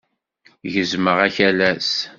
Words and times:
Gezmeɣ 0.73 1.17
akalas. 1.27 1.91